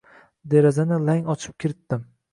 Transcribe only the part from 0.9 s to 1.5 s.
lang